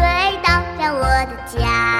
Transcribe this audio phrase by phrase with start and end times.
[0.00, 1.97] 飞到了我的家。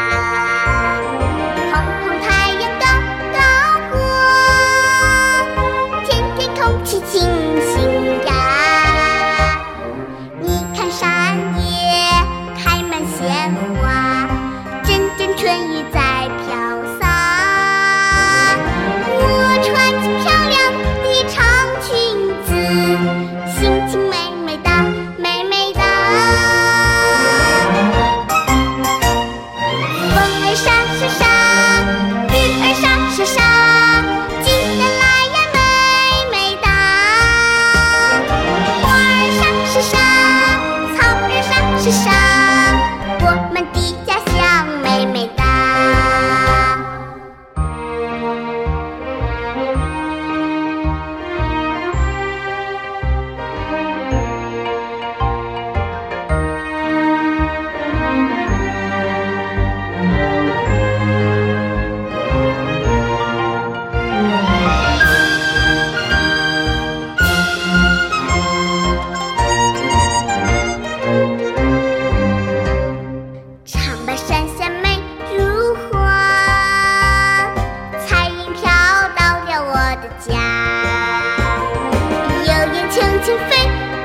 [82.99, 83.51] 轻轻飞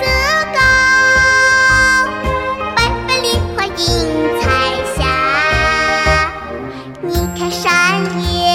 [0.01, 0.05] 得
[0.53, 0.59] 高
[2.75, 2.77] 白
[3.07, 3.81] 白莲花映
[4.39, 4.43] 彩
[4.95, 4.99] 霞
[7.01, 7.65] 你看山
[8.21, 8.53] 野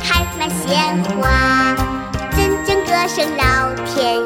[0.00, 1.74] 开满鲜花
[2.36, 3.42] 阵阵歌声绕
[3.84, 4.22] 天